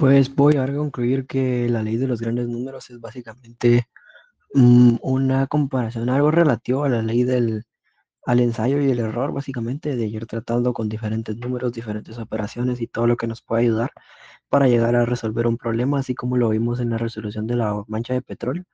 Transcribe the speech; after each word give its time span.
Pues 0.00 0.34
voy 0.34 0.56
a 0.56 0.66
concluir 0.74 1.26
que 1.26 1.68
la 1.68 1.82
ley 1.82 1.96
de 1.98 2.06
los 2.08 2.20
grandes 2.22 2.48
números 2.48 2.88
es 2.88 3.00
básicamente 3.00 3.86
mm, 4.54 4.96
una 5.02 5.46
comparación, 5.48 6.10
algo 6.10 6.30
relativo 6.30 6.84
a 6.84 6.88
la 6.90 7.02
ley 7.02 7.24
del 7.24 7.64
al 8.26 8.40
ensayo 8.40 8.80
y 8.80 8.90
el 8.90 9.00
error, 9.00 9.32
básicamente, 9.32 9.96
de 9.96 10.06
ir 10.06 10.26
tratando 10.26 10.72
con 10.74 10.88
diferentes 10.90 11.36
números, 11.38 11.72
diferentes 11.72 12.18
operaciones 12.18 12.80
y 12.82 12.88
todo 12.88 13.06
lo 13.08 13.16
que 13.16 13.26
nos 13.28 13.42
puede 13.42 13.62
ayudar 13.64 13.92
para 14.50 14.68
llegar 14.68 14.96
a 14.96 15.06
resolver 15.06 15.46
un 15.48 15.58
problema, 15.58 16.00
así 16.00 16.14
como 16.14 16.36
lo 16.38 16.50
vimos 16.50 16.80
en 16.80 16.90
la 16.90 16.98
resolución 16.98 17.46
de 17.48 17.56
la 17.56 17.84
mancha 17.88 18.14
de 18.14 18.22
petróleo. 18.22 18.64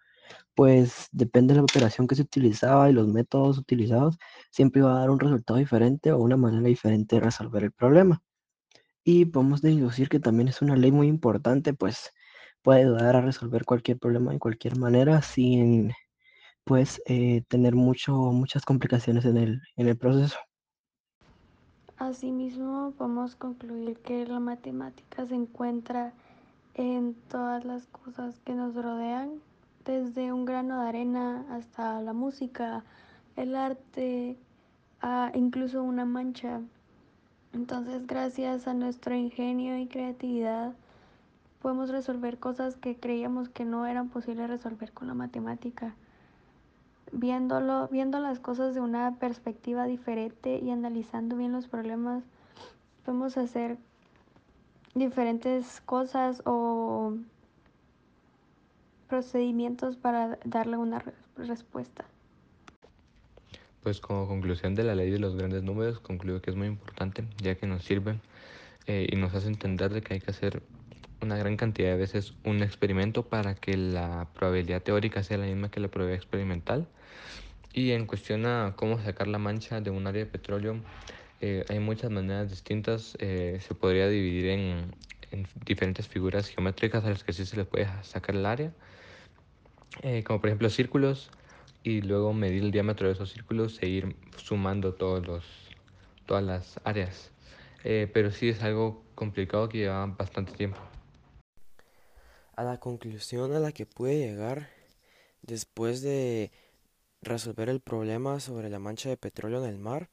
Pues 0.54 1.08
depende 1.12 1.54
de 1.54 1.60
la 1.60 1.64
operación 1.64 2.08
que 2.08 2.16
se 2.16 2.22
utilizaba 2.22 2.90
y 2.90 2.94
los 2.94 3.08
métodos 3.08 3.58
utilizados, 3.58 4.18
siempre 4.50 4.80
iba 4.82 4.96
a 4.96 5.00
dar 5.00 5.10
un 5.10 5.20
resultado 5.20 5.58
diferente 5.60 6.12
o 6.12 6.18
una 6.20 6.36
manera 6.38 6.68
diferente 6.68 7.16
de 7.16 7.22
resolver 7.22 7.64
el 7.64 7.72
problema. 7.72 8.22
Y 9.08 9.26
podemos 9.26 9.62
deducir 9.62 10.08
que 10.08 10.18
también 10.18 10.48
es 10.48 10.60
una 10.62 10.74
ley 10.74 10.90
muy 10.90 11.06
importante, 11.06 11.72
pues 11.72 12.10
puede 12.62 12.80
ayudar 12.80 13.14
a 13.14 13.20
resolver 13.20 13.64
cualquier 13.64 14.00
problema 14.00 14.32
de 14.32 14.40
cualquier 14.40 14.76
manera 14.76 15.22
sin 15.22 15.92
pues 16.64 17.00
eh, 17.06 17.44
tener 17.46 17.76
mucho, 17.76 18.12
muchas 18.12 18.64
complicaciones 18.64 19.24
en 19.24 19.36
el, 19.36 19.62
en 19.76 19.86
el 19.86 19.96
proceso. 19.96 20.36
Asimismo, 21.98 22.94
podemos 22.98 23.36
concluir 23.36 23.96
que 23.98 24.26
la 24.26 24.40
matemática 24.40 25.24
se 25.24 25.36
encuentra 25.36 26.12
en 26.74 27.14
todas 27.30 27.64
las 27.64 27.86
cosas 27.86 28.40
que 28.44 28.54
nos 28.54 28.74
rodean, 28.74 29.40
desde 29.84 30.32
un 30.32 30.44
grano 30.46 30.82
de 30.82 30.88
arena 30.88 31.46
hasta 31.48 32.02
la 32.02 32.12
música, 32.12 32.82
el 33.36 33.54
arte, 33.54 34.36
a 35.00 35.30
incluso 35.32 35.84
una 35.84 36.04
mancha. 36.04 36.60
Entonces, 37.52 38.06
gracias 38.06 38.66
a 38.66 38.74
nuestro 38.74 39.14
ingenio 39.14 39.78
y 39.78 39.86
creatividad, 39.86 40.74
podemos 41.62 41.90
resolver 41.90 42.38
cosas 42.38 42.76
que 42.76 42.96
creíamos 42.96 43.48
que 43.48 43.64
no 43.64 43.86
eran 43.86 44.08
posibles 44.08 44.48
resolver 44.48 44.92
con 44.92 45.08
la 45.08 45.14
matemática. 45.14 45.94
Viéndolo, 47.12 47.88
viendo 47.88 48.20
las 48.20 48.40
cosas 48.40 48.74
de 48.74 48.80
una 48.80 49.16
perspectiva 49.16 49.86
diferente 49.86 50.58
y 50.58 50.70
analizando 50.70 51.36
bien 51.36 51.52
los 51.52 51.68
problemas, 51.68 52.24
podemos 53.04 53.36
hacer 53.36 53.78
diferentes 54.94 55.80
cosas 55.82 56.42
o 56.44 57.14
procedimientos 59.08 59.96
para 59.96 60.38
darle 60.44 60.76
una 60.76 60.98
re 60.98 61.14
respuesta. 61.36 62.04
Pues 63.86 64.00
como 64.00 64.26
conclusión 64.26 64.74
de 64.74 64.82
la 64.82 64.96
ley 64.96 65.10
de 65.10 65.20
los 65.20 65.36
grandes 65.36 65.62
números, 65.62 66.00
concluyo 66.00 66.42
que 66.42 66.50
es 66.50 66.56
muy 66.56 66.66
importante, 66.66 67.22
ya 67.40 67.54
que 67.54 67.68
nos 67.68 67.84
sirve 67.84 68.18
eh, 68.88 69.06
y 69.08 69.14
nos 69.14 69.32
hace 69.32 69.46
entender 69.46 69.94
de 69.94 70.02
que 70.02 70.14
hay 70.14 70.20
que 70.20 70.32
hacer 70.32 70.60
una 71.22 71.36
gran 71.36 71.56
cantidad 71.56 71.90
de 71.90 71.96
veces 71.96 72.34
un 72.42 72.64
experimento 72.64 73.22
para 73.22 73.54
que 73.54 73.76
la 73.76 74.26
probabilidad 74.34 74.82
teórica 74.82 75.22
sea 75.22 75.38
la 75.38 75.46
misma 75.46 75.70
que 75.70 75.78
la 75.78 75.86
probabilidad 75.86 76.20
experimental. 76.20 76.88
Y 77.74 77.92
en 77.92 78.06
cuestión 78.06 78.44
a 78.46 78.74
cómo 78.74 79.00
sacar 79.00 79.28
la 79.28 79.38
mancha 79.38 79.80
de 79.80 79.90
un 79.90 80.04
área 80.08 80.24
de 80.24 80.30
petróleo, 80.32 80.80
eh, 81.40 81.64
hay 81.68 81.78
muchas 81.78 82.10
maneras 82.10 82.50
distintas. 82.50 83.16
Eh, 83.20 83.60
se 83.60 83.76
podría 83.76 84.08
dividir 84.08 84.46
en, 84.46 84.96
en, 85.30 85.46
diferentes 85.64 86.08
figuras 86.08 86.48
geométricas 86.48 87.04
a 87.04 87.10
las 87.10 87.22
que 87.22 87.32
sí 87.32 87.46
se 87.46 87.56
le 87.56 87.64
puede 87.64 87.86
sacar 88.02 88.34
el 88.34 88.46
área, 88.46 88.72
como 90.24 90.40
por 90.40 90.48
ejemplo 90.48 90.70
círculos, 90.70 91.30
y 91.86 92.02
luego 92.02 92.32
medir 92.32 92.64
el 92.64 92.72
diámetro 92.72 93.06
de 93.06 93.12
esos 93.12 93.30
círculos 93.30 93.80
e 93.80 93.86
ir 93.86 94.16
sumando 94.38 94.94
todos 94.94 95.24
los, 95.24 95.44
todas 96.26 96.42
las 96.42 96.80
áreas. 96.82 97.30
Eh, 97.84 98.10
pero 98.12 98.32
sí 98.32 98.48
es 98.48 98.60
algo 98.64 99.04
complicado 99.14 99.68
que 99.68 99.78
lleva 99.78 100.04
bastante 100.06 100.50
tiempo. 100.50 100.80
A 102.56 102.64
la 102.64 102.80
conclusión 102.80 103.52
a 103.52 103.60
la 103.60 103.70
que 103.70 103.86
pude 103.86 104.18
llegar 104.18 104.68
después 105.42 106.02
de 106.02 106.50
resolver 107.22 107.68
el 107.68 107.78
problema 107.78 108.40
sobre 108.40 108.68
la 108.68 108.80
mancha 108.80 109.08
de 109.08 109.16
petróleo 109.16 109.62
en 109.64 109.70
el 109.70 109.78
mar 109.78 110.10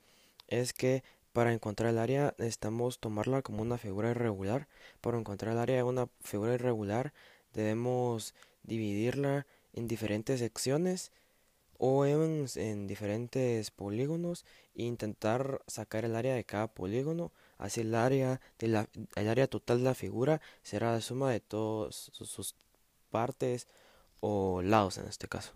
es 0.47 0.73
que 0.73 1.03
para 1.31 1.53
encontrar 1.53 1.89
el 1.89 1.97
área 1.97 2.35
necesitamos 2.37 2.99
tomarla 2.99 3.41
como 3.41 3.63
una 3.63 3.79
figura 3.79 4.11
irregular. 4.11 4.67
Para 5.01 5.17
encontrar 5.17 5.53
el 5.53 5.59
área 5.59 5.77
de 5.77 5.83
una 5.83 6.07
figura 6.21 6.53
irregular 6.53 7.13
debemos 7.51 8.35
dividirla 8.61 9.47
en 9.73 9.87
diferentes 9.87 10.39
secciones 10.39 11.11
o 11.85 12.05
en, 12.05 12.45
en, 12.55 12.87
diferentes 12.87 13.69
polígonos 13.69 14.45
e 14.73 14.83
intentar 14.83 15.61
sacar 15.67 16.05
el 16.05 16.15
área 16.15 16.33
de 16.33 16.45
cada 16.45 16.67
polígono. 16.73 17.33
Así 17.57 17.81
el 17.81 17.93
área, 17.93 18.39
de 18.57 18.67
la, 18.69 18.89
el 19.17 19.27
área 19.27 19.47
total 19.47 19.79
de 19.79 19.83
la 19.83 19.93
figura 19.93 20.39
será 20.61 20.93
la 20.93 21.01
suma 21.01 21.29
de 21.29 21.41
todas 21.41 22.09
sus 22.13 22.55
partes 23.09 23.67
o 24.21 24.61
lados 24.61 24.97
en 24.97 25.07
este 25.07 25.27
caso. 25.27 25.51